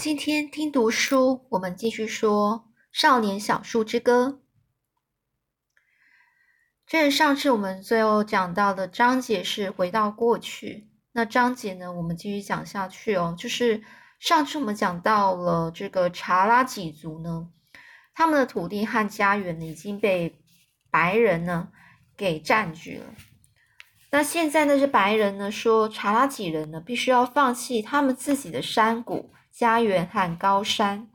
[0.00, 4.40] 今天听读书，我们继续说《少年小树之歌》。
[6.86, 10.88] 这是上次我们最后讲到的章节是回到过去。
[11.12, 13.34] 那章节呢，我们继续讲下去哦。
[13.36, 13.82] 就是
[14.18, 17.50] 上次我们讲到了这个查拉几族呢，
[18.14, 20.40] 他们的土地和家园呢已经被
[20.90, 21.68] 白人呢
[22.16, 23.04] 给占据了。
[24.12, 29.30] 那现在那些白人呢说，查拉几人呢必须要放弃他们自己的山谷。
[29.50, 31.10] 家园和高山，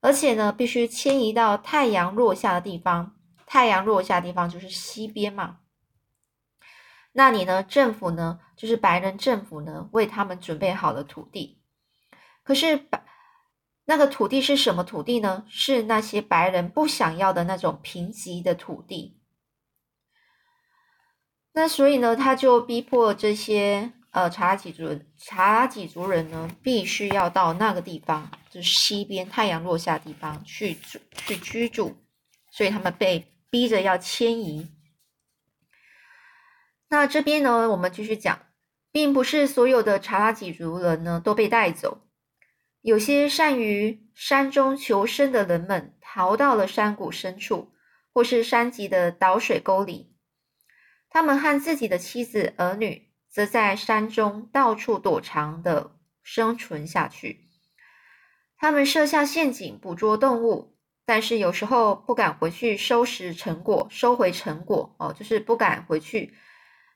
[0.00, 3.14] 而且呢，必须迁移到太阳落下的地方。
[3.46, 5.58] 太阳落下的地方就是西边嘛。
[7.12, 7.62] 那你呢？
[7.62, 8.40] 政府呢？
[8.56, 11.60] 就是白人政府呢，为他们准备好了土地。
[12.42, 13.04] 可是白
[13.84, 15.44] 那个土地是什么土地呢？
[15.48, 19.20] 是那些白人不想要的那种贫瘠的土地。
[21.52, 23.92] 那所以呢，他就逼迫这些。
[24.14, 31.96] 呃，查拉几族人，查拉几族人呢，必须要到那个地方，就是西边太阳落下地方去住去居住，
[32.52, 34.70] 所以他们被逼着要迁移。
[36.90, 38.38] 那这边呢，我们继续讲，
[38.92, 42.06] 并不是所有的查拉几族人呢都被带走，
[42.82, 47.72] 有些善于山中求生的人们逃到了山谷深处，
[48.12, 50.14] 或是山脊的倒水沟里，
[51.10, 53.10] 他们和自己的妻子儿女。
[53.34, 57.48] 则在山中到处躲藏的生存下去。
[58.56, 66.32] 他们设下陷阱捕捉动物，但是有时候不敢回去收拾成果，收回成果哦，就是不敢回去。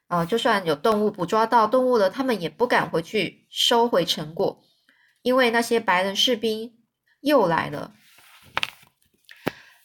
[0.06, 4.62] 呃，就算有动物捕捉到动物了，他们也不敢回去收回成果，
[5.22, 6.78] 因为那些白人士兵
[7.20, 7.94] 又来了。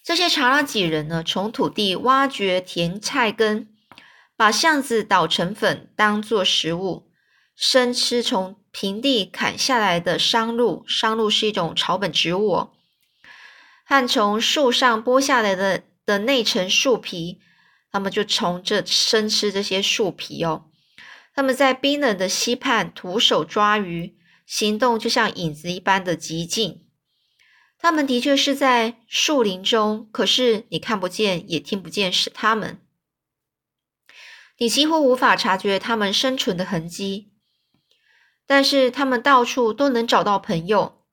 [0.04, 3.73] 这些查拉几人呢，从土地挖掘甜菜根。
[4.44, 7.10] 把橡子捣成粉当做食物，
[7.56, 12.74] 生吃从平地砍下来的桑露，桑露是一种草本植物哦，
[13.86, 17.40] 和从树上剥下来的的内层树皮，
[17.90, 20.66] 他们就从这生吃这些树皮哦。
[21.34, 26.84] 他们在冰冷的溪畔徒手抓鱼，行动就像影子一般的极静。
[27.80, 32.82] 他们的确是在树林中，可是你看不见也听不见是他们。
[34.58, 37.34] 你几乎无法察觉他们生存的痕迹，
[38.46, 41.04] 但是他们到处都能找到朋友。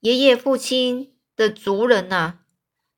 [0.00, 2.40] 爷爷、父亲的族人呐，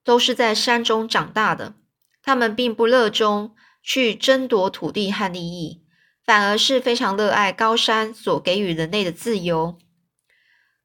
[0.03, 1.75] 都是在山中长大的。
[2.23, 5.87] 他们并不热衷去争夺土地和利益，
[6.25, 9.79] 反而是非常热爱高山所给予人类的自由，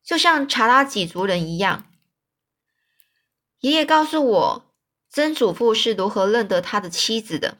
[0.04, 1.86] 就像查拉几族人一样。
[3.62, 4.76] 爷爷告诉我，
[5.10, 7.58] 曾祖父是如何认得他的妻子的。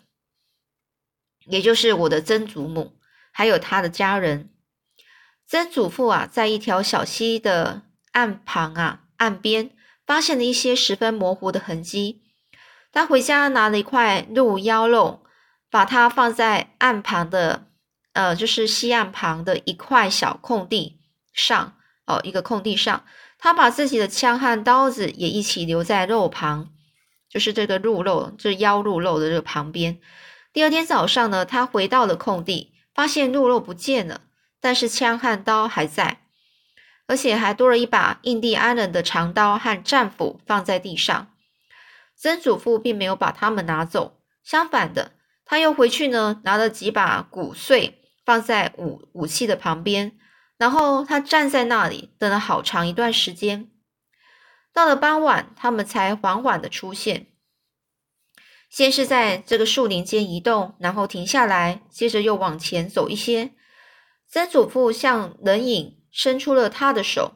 [1.50, 3.00] 也就是我的曾祖母，
[3.32, 4.50] 还有他的家人。
[5.48, 9.72] 曾祖父啊，在一条小溪的岸旁啊，岸边
[10.06, 12.22] 发现了一些十分模糊的痕迹。
[12.92, 15.24] 他回家拿了一块鹿腰肉，
[15.70, 17.68] 把它放在岸旁的，
[18.14, 21.00] 呃，就是溪岸旁的一块小空地
[21.34, 21.76] 上。
[22.06, 23.06] 哦，一个空地上，
[23.38, 26.70] 他把自己的枪和刀子也一起留在肉旁，
[27.30, 30.00] 就是这个鹿肉，这腰鹿肉的这个旁边。
[30.60, 34.24] 第二天早上呢，他回到了空地，发现鹿肉不见了，
[34.60, 36.20] 但是枪和刀还在，
[37.08, 41.32] 而且还多了一把印第安人的长刀和战斧放在地上。
[42.18, 45.14] 曾祖父并没有把它们拿走，相反的，
[45.46, 50.20] 他又回去呢，拿了几把骨碎放在武武器的旁边，
[50.58, 53.72] 然后他站在那里等了好长一段时间。
[54.74, 57.28] 到了傍晚，他们才缓缓的出现。
[58.70, 63.52] 先是在这个树林间移动，然后停下来，接着又往前走一些。
[64.28, 67.34] 曾祖父向人影伸出了他的手。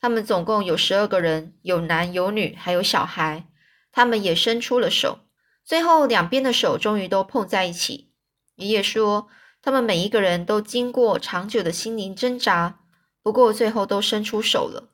[0.00, 3.46] 他们总共有十二个人，有男有女，还有小孩。
[3.92, 5.20] 他们也伸出了手。
[5.64, 8.12] 最后，两边的手终于都碰在一起。
[8.56, 9.28] 爷爷说，
[9.62, 12.80] 他们每一个人都经过长久的心灵挣扎，
[13.22, 14.90] 不过最后都伸出手了。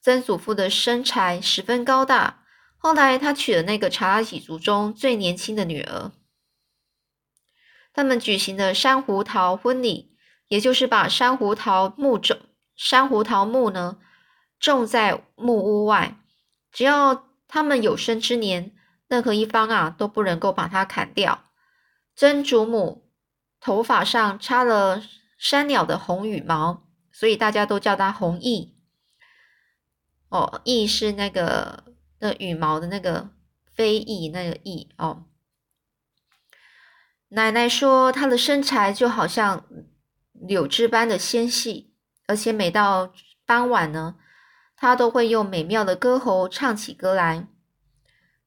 [0.00, 2.39] 曾祖父的身材十分高大。
[2.82, 6.12] 后来，他娶了那个查拉几族中最年轻的女儿。
[7.92, 10.16] 他们举行了珊瑚桃婚礼，
[10.48, 12.38] 也就是把珊瑚桃木种
[12.74, 13.98] 珊瑚桃木呢
[14.58, 16.16] 种在木屋外，
[16.72, 18.74] 只要他们有生之年，
[19.08, 21.50] 任何一方啊都不能够把它砍掉。
[22.16, 23.10] 曾祖母
[23.60, 25.02] 头发上插了
[25.36, 28.74] 山鸟的红羽毛，所以大家都叫它红翼。
[30.30, 31.89] 哦，翼是那个。
[32.20, 33.30] 那羽毛的那个
[33.74, 35.24] 飞翼，那个翼哦。
[37.30, 39.64] 奶奶说，她的身材就好像
[40.32, 41.92] 柳枝般的纤细，
[42.26, 43.12] 而且每到
[43.44, 44.16] 傍晚呢，
[44.76, 47.48] 她都会用美妙的歌喉唱起歌来。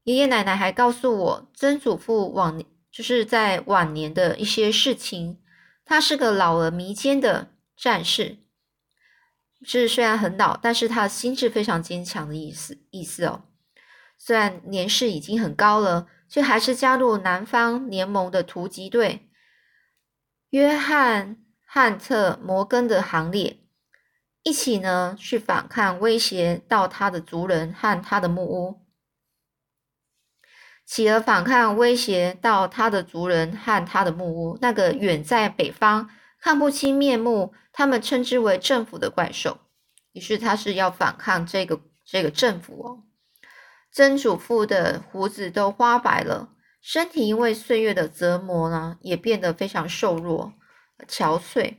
[0.04, 2.62] 爷爷奶奶还告诉我，曾祖父往
[2.92, 5.40] 就是在晚年的一些事情。
[5.86, 8.38] 他是个老而弥坚的战士，
[9.66, 13.44] 是虽然很老，但是他的心智非常坚强的意思意思哦。
[14.26, 19.28] 虽然年事已经很高了，却还是加入南方联盟的突击队——
[20.52, 21.36] 约翰·
[21.66, 23.60] 汉特·摩根的行列，
[24.44, 28.86] 一起呢去反抗威胁到他的族人和他的木屋。
[30.86, 36.10] 企鹅反抗威胁到他的族人和他的木屋，那个远在北方
[36.40, 39.60] 看不清面目，他们称之为政府的怪兽。
[40.14, 43.04] 于是他是要反抗这个这个政府哦。
[43.94, 46.50] 曾祖父的胡子都花白了，
[46.82, 50.54] 身体因为岁月的折磨呢，也变得非常瘦弱、
[51.08, 51.76] 憔悴。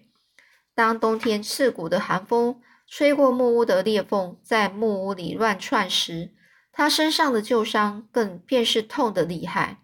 [0.77, 6.33] 当冬天刺骨的寒风吹过木屋的裂缝，在木屋里乱窜时，
[6.71, 9.83] 他身上的旧伤更便是痛得厉害。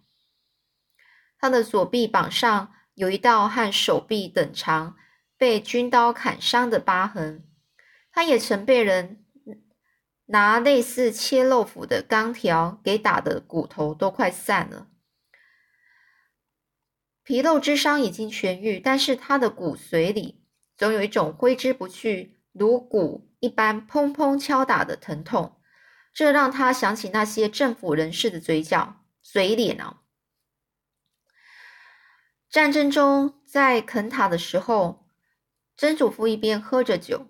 [1.37, 4.94] 他的左臂膀上有一道和手臂等长、
[5.37, 7.44] 被军刀砍伤的疤痕。
[8.12, 9.25] 他也曾被人
[10.32, 14.87] 拿类似切肉斧的钢条给打的骨头都快散了。
[17.25, 20.44] 皮肉之伤已经痊愈，但是他的骨髓里
[20.77, 25.61] 总有一种挥之不去、如鼓一般砰砰敲打的疼痛。
[26.12, 30.03] 这让他想起那些政府人士的嘴角、嘴脸啊。
[32.49, 35.09] 战争中，在肯塔的时候，
[35.76, 37.29] 曾祖父一边喝着酒。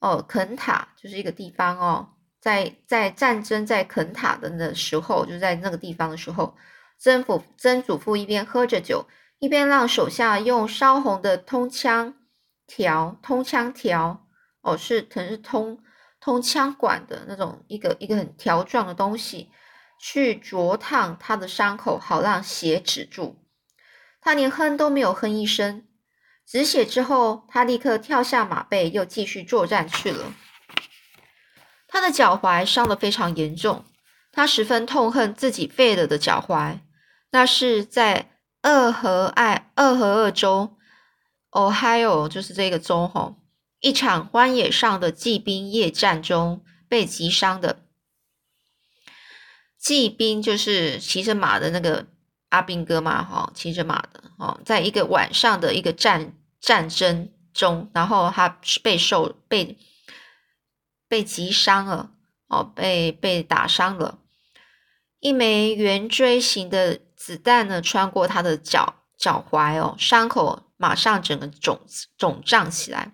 [0.00, 2.08] 哦，肯塔就是一个地方哦，
[2.40, 6.54] 在在战争在肯塔的那时候，就在那个地方的时候，
[6.98, 9.06] 曾祖曾祖父一边喝着酒，
[9.38, 12.14] 一边让手下用烧红的通枪
[12.66, 14.26] 条、通枪条，
[14.62, 15.78] 哦，是可能是通。
[16.18, 19.48] 通枪管的那种一个一个很条状的东西，
[20.00, 23.36] 去灼烫他的伤口，好让血止住。
[24.20, 25.84] 他连哼都没有哼一声，
[26.46, 30.32] 止血之后，他立刻跳下马背，又继续作战去了。
[31.88, 33.84] 他的脚踝伤得非常严重，
[34.30, 36.78] 他十分痛恨自己废了的脚踝。
[37.30, 40.76] 那是在二和爱二和二州
[41.50, 43.36] ，Ohio，就是这个州吼。
[43.80, 47.84] 一场荒野上的骑兵夜战中被击伤的
[49.78, 52.06] 骑兵，就是骑着马的那个
[52.48, 59.78] 阿兵哥嘛，哈，骑着马的，哦，在一个晚上的一个战战争中，然后他被受被
[61.08, 62.10] 被击伤了，
[62.48, 64.18] 哦，被被打伤了，
[65.20, 71.80] 一枚圆锥形的子弹呢穿过他的脚脚踝，哦，伤口马上整个肿
[72.18, 73.12] 肿胀起来。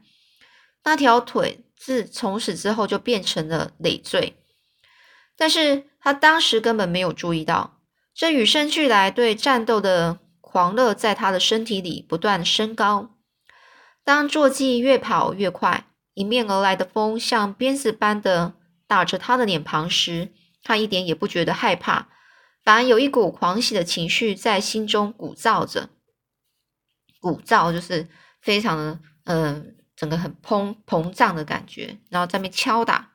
[0.85, 4.37] 那条腿自从此之后就变成了累赘，
[5.37, 7.79] 但是他当时根本没有注意到，
[8.13, 10.19] 这与生俱来对战斗的
[10.53, 13.17] 狂热在他的身体里不断升高。
[14.05, 18.53] 当坐骑越跑越快，迎面而来的风像鞭子般的
[18.87, 20.31] 打着他的脸庞时，
[20.63, 22.09] 他一点也不觉得害怕，
[22.63, 25.89] 反而有一股狂喜的情绪在心中鼓噪着。
[27.19, 28.07] 鼓噪就是
[28.43, 29.77] 非常的，嗯。
[29.95, 33.13] 整个很膨膨胀的感觉，然后在那敲打，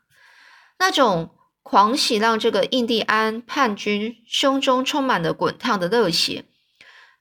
[0.79, 6.45] 那种狂喜让这个印第安叛军胸中充满了滚烫的热血，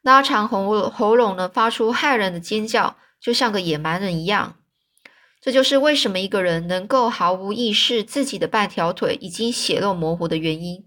[0.07, 4.55] 拉长喉喉咙呢，发出骇人的尖叫，就像个野蛮人一样。
[5.41, 10.85] 这就是为什么一个人能够毫无意识自己的半条腿已经血肉模糊的原因。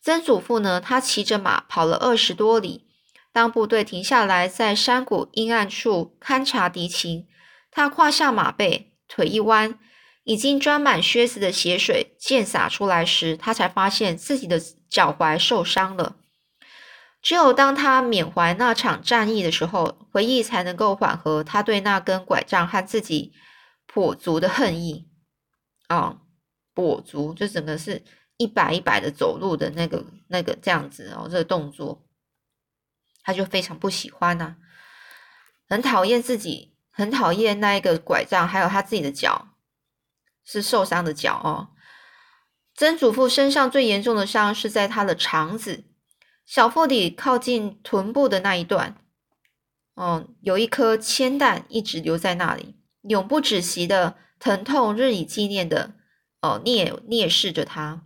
[0.00, 2.86] 曾祖父呢，他骑着马跑了二十多里，
[3.30, 7.26] 当部队停下来在山谷阴暗处勘察敌情。
[7.70, 9.78] 他跨下马背，腿一弯，
[10.24, 14.58] 已经装满靴子的血水溅洒出来时，他才发现自己的
[14.88, 16.16] 脚踝受伤了。
[17.26, 23.32] 只有当他缅怀那场战役的时候，回忆才能够缓和他对那根拐杖和自己
[23.92, 25.08] 跛足的恨意。
[25.88, 26.18] 啊，
[26.72, 28.04] 跛足就整个是
[28.36, 32.06] 一摆一摆的走路的那个那个这样子哦，这个动作，
[33.24, 34.54] 他就非常不喜欢呐，
[35.68, 36.76] 很讨厌自己。
[36.92, 39.48] 很讨厌那一个拐杖，还有他自己的脚
[40.44, 41.74] 是受伤的脚哦。
[42.76, 45.84] 曾祖父身上最严重的伤是在他的肠子
[46.46, 48.96] 小腹里靠近臀部的那一段，
[49.94, 55.94] 哦，有一颗铅弹一直留在那里，永不止息的疼痛日以继夜的
[56.40, 58.02] 哦，啮啮视着他。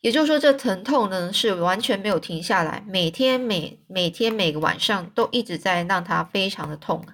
[0.00, 7.04] 也就是说，这疼痛呢是完全没有停下来，每天每每天每个晚上都一直在让他非常的痛。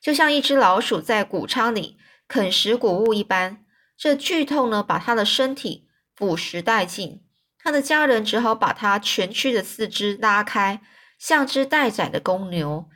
[0.00, 3.64] 就像一只老鼠在谷仓里啃食谷物一般。
[3.96, 7.20] 这剧痛呢，把他的身体腐蚀殆尽。
[7.62, 10.80] 他的家人只好把他蜷曲的四肢拉开，
[11.18, 12.88] 像只待宰的公牛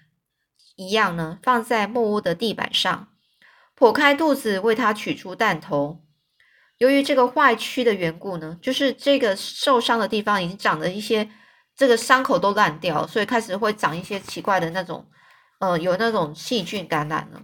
[0.76, 3.08] 一样呢，放在木屋的地板上，
[3.76, 6.04] 剖开肚子为他取出弹头。
[6.78, 11.28] 由于这个坏疽的缘故呢，就是这个受伤的地方已经长了一些，
[11.76, 15.06] 这个伤口都烂掉，所以开始会长一些奇怪的那种，
[15.60, 17.42] 呃，有那种细菌感染了。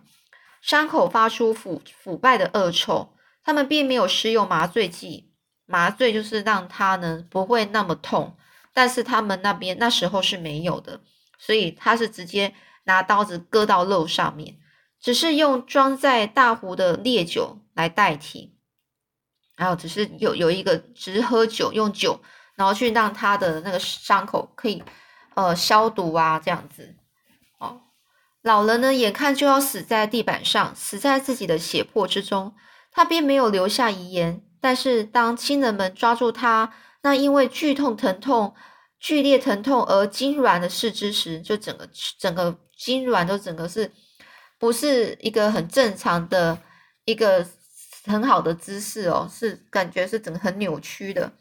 [0.61, 3.15] 伤口发出腐腐败的恶臭。
[3.45, 5.28] 他们并没有施用麻醉剂，
[5.71, 8.35] 麻醉就是让他呢不会那么痛，
[8.73, 11.03] 但是他们那边那时候是没有的，
[11.39, 14.57] 所以他是直接拿刀子割到肉上面，
[14.99, 18.57] 只是用装在大壶的烈酒来代替，
[19.57, 22.19] 然后只是有有一个只是喝酒用酒，
[22.55, 24.83] 然后去让他的那个伤口可以
[25.35, 26.97] 呃消毒啊这样子，
[27.59, 27.83] 哦，
[28.41, 32.55] 老人呢眼看就要死在地板上，死在自己的血泊之中。
[32.91, 36.73] 他并没有留下遗言，但是当亲人们抓住他
[37.03, 38.55] 那因为剧痛、疼痛、
[38.99, 41.88] 剧烈疼痛而痉挛的四肢时，就整个
[42.19, 43.93] 整个痉挛都整个是
[44.59, 46.59] 不是一个很正常的
[47.05, 47.47] 一个
[48.05, 51.33] 很好的姿势哦，是感觉是整个很扭曲的。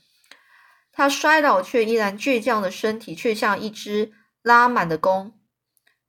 [0.91, 5.33] 他衰老却依然倔强的身体，却像一只拉满的弓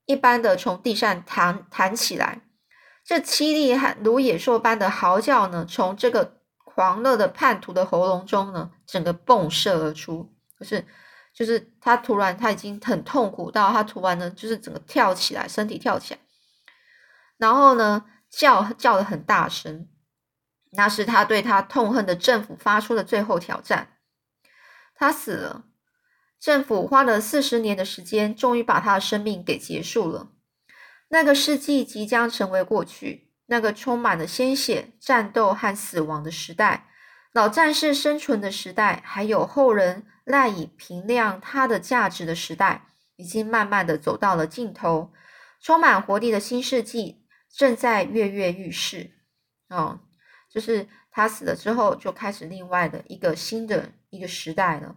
[0.07, 2.43] 一般的从地上弹弹起来。
[3.05, 6.38] 这凄厉如野兽般的嚎叫呢，从这个
[6.79, 10.33] 狂热的叛徒的喉咙中呢，整个迸射而出。
[10.57, 10.87] 可是，
[11.35, 16.21] 就是他突然他已经很痛苦到他突然呢，就是整个跳起来，身体跳起来，
[17.37, 19.89] 然后呢叫叫的很大声。
[20.71, 23.97] 那是他对他痛恨的政府发出的最后挑战。
[24.95, 25.65] 他死了，
[26.39, 30.29] 政府花了四十年的时间，终于把他的生命给结束了。
[31.09, 36.87] 那个世纪即将成为过去，那个充满了鲜血、战斗和死亡的时代，
[37.33, 42.87] 老战士生存的时代，还有后人赖以评量他的价值的时代，
[43.17, 45.13] 已经慢慢的走到了尽头。
[45.61, 49.11] 充满活力的新世纪正在跃跃欲试。
[49.69, 50.01] 哦，
[50.51, 54.97] 就是他死了之后，就开始另外的一个新的一个时代了。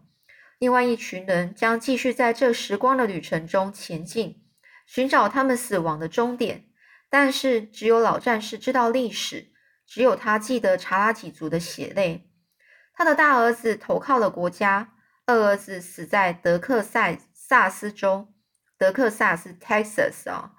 [0.60, 4.38] 另外一群人将继续在这时光的旅程中前进。
[4.86, 6.66] 寻找他们死亡的终点，
[7.12, 9.52] 但是只有老战士知道历史，
[9.86, 12.32] 只有他记得查拉提族的血泪。
[12.94, 14.94] 他的大儿子投靠了国家，
[15.26, 18.30] 二儿子死在德克塞萨斯州，
[18.78, 20.54] 德克萨斯 （Texas） 啊。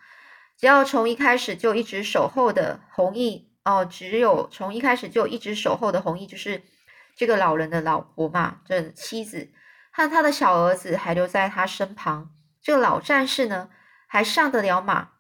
[0.58, 6.62] 只要从一开始就一直守候的红衣哦，只有从一开始就一直守候的红衣，就是
[7.16, 9.50] 这个老人的老婆嘛，这妻子
[9.90, 12.30] 和他的小儿子还留在他身旁。
[12.60, 13.70] 这个老战士呢？
[14.06, 15.11] 还上得了马，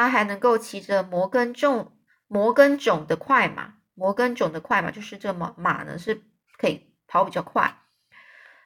[0.00, 1.92] 他还能够骑着摩根种
[2.26, 6.22] 摩根种的快马，摩根种的快马就是这么马呢是
[6.56, 7.76] 可以跑比较快，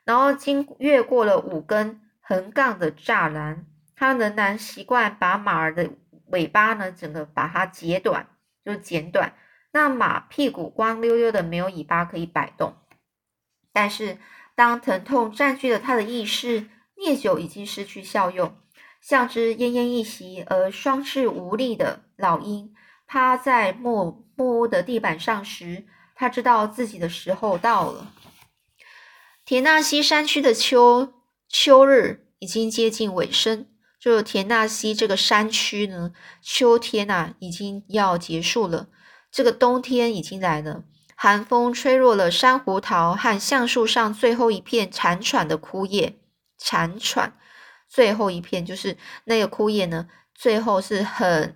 [0.05, 5.91] 然后经越过了五根横杠的栅栏，他仍然习惯把马儿的
[6.27, 8.29] 尾巴呢整个把它截短，
[8.65, 9.35] 就剪短，
[9.73, 12.77] 那马屁股光溜溜的没有尾巴可以摆动。
[13.73, 14.19] 但是
[14.55, 18.57] 当疼痛占据了他的意识，烈酒已经失去效用。
[19.07, 22.73] 像只奄奄一息而双翅无力的老鹰，
[23.07, 25.85] 趴在木木屋的地板上时，
[26.15, 28.11] 他知道自己的时候到了。
[29.45, 31.13] 田纳西山区的秋
[31.51, 33.67] 秋日已经接近尾声，
[34.01, 38.89] 就田纳西这个山区呢，秋天呐已经要结束了，
[39.31, 40.85] 这个冬天已经来了。
[41.15, 46.19] 寒风吹落了珊瑚桃和橡树上最后一片残喘的枯叶，
[46.57, 47.37] 残喘。
[47.95, 51.55] 最后一片就是那个枯叶呢，最后是很，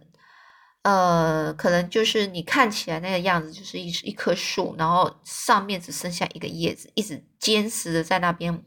[0.83, 8.63] 呃，可能就是你看起来那个样子，就是一一棵树，然后上面只剩下一个叶子，一直坚实的在那边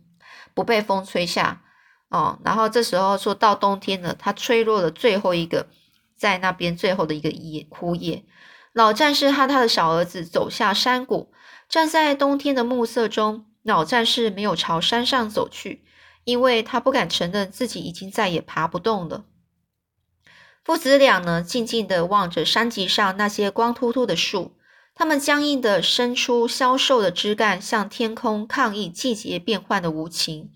[0.53, 1.61] 不被风吹下
[2.09, 2.37] 哦。
[2.43, 5.69] 然后这时候说到冬天了，它吹落了最后一个
[6.17, 8.25] 在那边最后的一个叶枯叶。
[8.73, 11.31] 老战士和他的小儿子走下山谷，
[11.69, 15.85] 站在冬天的暮色中，老战士没有朝山上走去。
[16.23, 19.25] 因为他不敢承认自己已经再也爬不动了。
[20.63, 24.55] 父子俩呢，静静地望着山脊上那些光秃秃的树，
[24.93, 30.51] 他们僵硬地伸出消瘦的枝干，向天空抗议季节变换的无情。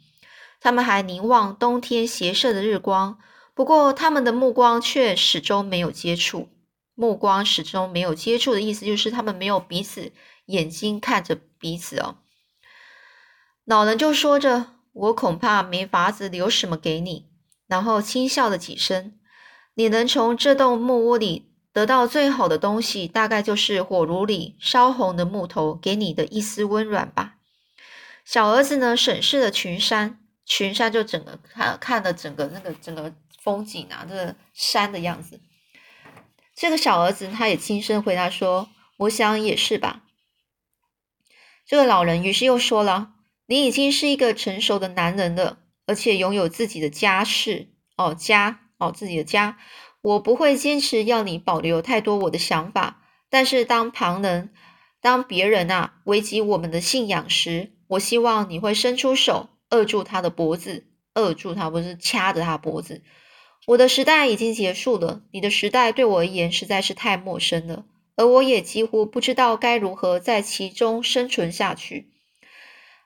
[0.62, 3.18] 他们还凝望冬天斜射的日光，
[3.56, 6.50] 不过他们的目光却始终没有接触。
[6.94, 10.12] 目光始终没有接触的意思，就是他们没有彼此
[10.46, 12.18] 眼睛看着彼此哦。
[13.66, 14.75] 老人就说着。
[14.96, 17.30] 我恐怕没法子留什么给你。
[17.68, 19.20] 然后轻笑了几声。
[19.74, 27.36] 你能从这栋木屋里得到最好的东西，大概就是火炉里烧红的木头给你的一丝温暖吧。
[28.24, 35.42] 小儿子呢，审视了群山，群山就整个看看了整个那个整个风景啊，这个山的样子。
[36.56, 40.04] 这个小儿子他也轻声回答说：“我想也是吧。”
[41.68, 43.15] 这个老人于是又说了
[43.48, 49.58] ：“你已经是一个成熟的男人了，而且拥有自己的家室哦，家哦，自己的家。”
[50.06, 54.54] 我不会坚持要你保留太多我的想法，但是当旁人、
[55.02, 60.86] 当别人啊危及我们的信仰时，我希望你会伸出手扼住他的脖子，
[61.16, 63.02] 扼住他不是掐着他脖子。
[63.66, 67.86] 我的时代已经结束了，你的时代对我而言实在是太陌生了，
[68.16, 72.12] 而我也几乎不知道该如何在其中生存下去。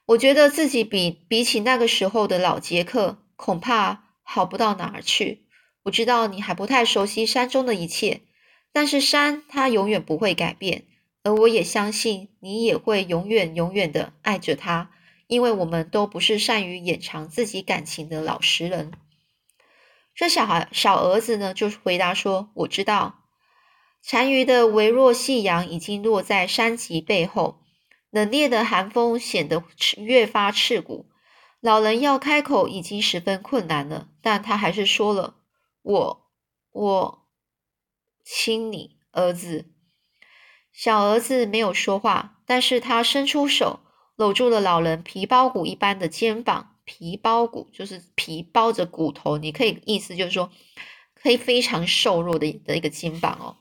[0.10, 5.46] 我觉得自己比比起那个时候的老杰克，恐怕好不到哪儿去。
[5.84, 8.22] 我知道你还不太熟悉山中的一切，
[8.74, 10.86] 但是山它永远不会改变，
[11.22, 14.90] 而我也相信你也会永远永远的爱着它，
[15.28, 18.92] 因为我们都不是善于掩藏自己感情的老实人。
[20.16, 23.20] 这小孩小儿子呢，就回答说：“我知道，
[24.02, 27.59] 残余的微弱夕阳已经落在山脊背后，
[28.10, 29.64] 冷冽的寒风显得
[29.98, 31.10] 越发刺骨。
[31.60, 35.36] 老人要开口已经十分困难了，但他还是说了。”
[35.82, 36.32] 我
[36.72, 37.28] 我
[38.24, 39.72] 亲你儿子，
[40.72, 43.80] 小儿子没有说话，但是他伸出手
[44.16, 46.76] 搂住了老人皮包骨一般的肩膀。
[46.84, 50.52] 皮包骨就是皮包着骨头，你可以意思就是说，
[51.14, 53.58] 可以非常瘦弱的的一个肩膀哦。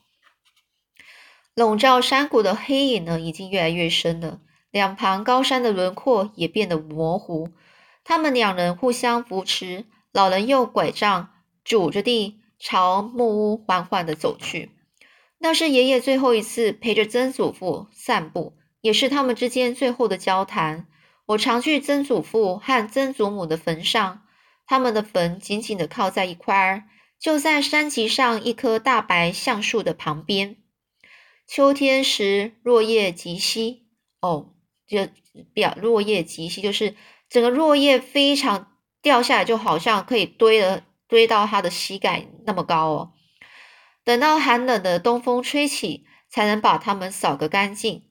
[1.59, 4.39] 笼罩山谷的黑影呢，已经越来越深了，
[4.71, 7.49] 两旁高山的轮廓也变得模糊。
[8.05, 11.31] 他们两人互相扶持，老人用拐杖。
[11.65, 14.71] 拄着地朝木屋缓缓地走去。
[15.39, 20.87] 那是爷爷最后一次陪着曾祖父散步，也是他们之间最后的交谈。
[21.27, 24.23] 我常去曾祖父和曾祖母的坟上，
[24.65, 26.85] 他们的坟紧紧地靠在一块儿，
[27.19, 30.57] 就在山脊上一棵大白橡树的旁边。
[31.49, 33.89] 秋天时，落叶极稀。
[34.21, 34.55] 哦，
[34.87, 35.09] 就
[35.53, 36.95] 表落叶极稀，就是
[37.29, 40.85] 整个落叶非常掉下来，就好像可以堆了。
[41.09, 43.13] 堆到他的膝盖那么高哦，
[44.05, 48.05] 等到寒冷的东风吹起，才能把它们扫个干净。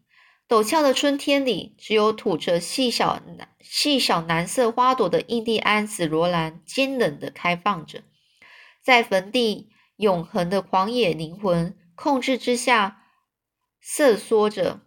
[0.50, 3.22] 陡峭的春天里，只有吐着细小
[3.62, 8.02] 细小蓝色花朵的印第安紫罗兰坚冷的开放着，
[8.82, 13.04] 在坟地永恒的狂野灵魂控制之下
[13.90, 14.82] 瑟缩着。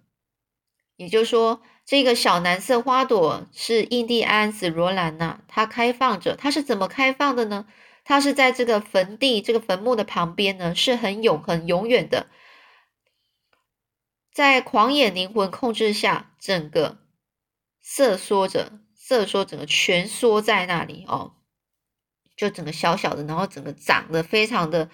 [0.96, 7.66] 也就是说，这个小蓝色花朵是印第安紫罗兰呐，它开放着，它是怎么开放的呢？
[8.04, 12.28] 它是在这个坟地、这个坟墓的旁边呢，是很永恒、永远的，
[14.30, 16.98] 在狂野灵魂控制下，整个
[17.80, 21.36] 瑟缩着，瑟缩，整个蜷缩在那里哦，
[22.36, 24.90] 就整个小小的，然后整个长得非常的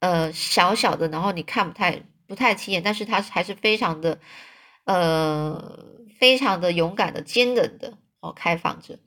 [0.00, 4.18] 呃小小的，然后你看不太不太起眼，但是它还是非常的
[4.84, 5.84] 呃
[6.18, 8.98] 非常的勇敢的、坚韧的哦，开放着。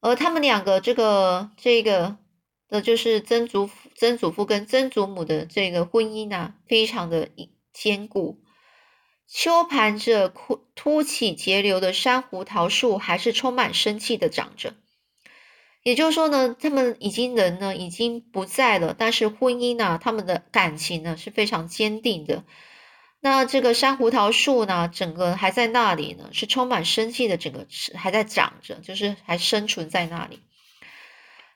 [0.00, 2.18] 而他们两个，这个这个
[2.68, 7.30] 的，就是曾祖父、曾祖父跟曾祖母的这个婚姻啊，非常的
[7.72, 8.42] 坚固。
[9.26, 14.74] 秋盘着枯凸起节流的珊瑚桃树，还是充满生气的长着。
[15.84, 22.42] 也就是说呢，他们已经人呢已经不在了，但是婚姻呢，他们的感情呢是非常坚定的。
[23.20, 30.40] 那这个珊瑚桃树呢，整个还在那里呢，是充满生气的，整个还在长着，就是还生存在那里。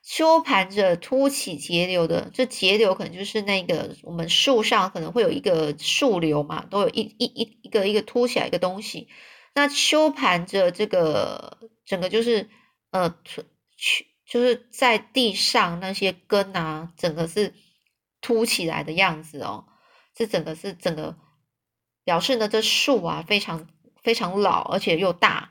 [0.02, 9.08] 修盘着凸起节流的，这节流可能就是那个我们树上可能会有一个树瘤嘛，都有一一一一个一个凸起来一个东西。
[9.54, 12.48] 那修盘着这个整个就是
[12.90, 13.14] 呃，
[13.76, 17.54] 去就是在地上那些根啊，整个是
[18.20, 19.64] 凸起来的样子哦，
[20.14, 21.16] 这整个是整个。
[22.04, 23.68] 表示呢，这树啊非常
[24.02, 25.50] 非常老，而且又大。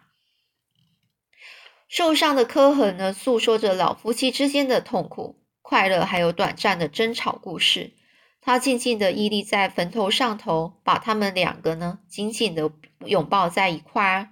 [1.88, 7.94] 树上的刻痕呢，诉说着老夫妻之间的痛苦、快乐，还有短暂的争吵故事。
[8.42, 12.72] 他静静的屹立在坟头上头，把他们两个呢紧紧的
[13.06, 14.30] 拥抱在一块儿。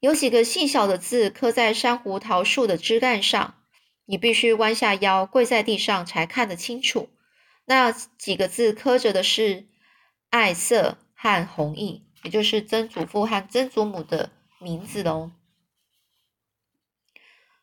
[0.00, 3.61] 有几个细小的字刻在珊瑚桃树的枝干上，
[4.06, 7.08] 你必须弯下腰跪在地上才看得清楚。
[7.64, 9.68] 那几个字刻着的是
[10.30, 10.98] 爱色。
[11.24, 15.30] 和弘毅，也就是曾祖父和曾祖母的名字喽。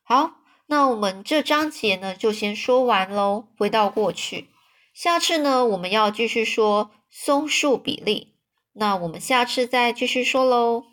[0.01, 3.49] 好，那我们这章节呢就先说完喽。
[3.57, 4.47] 回到过去，
[4.93, 8.37] 下次呢，我们要继续说松树比例。
[8.71, 10.85] 那我们下次再继续说喽。